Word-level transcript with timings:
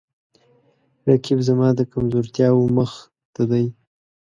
رقیب 1.07 1.39
زما 1.47 1.67
د 1.75 1.81
کمزورتیاو 1.93 2.61
مخ 2.77 2.91
ته 3.33 3.43
دی 3.51 3.65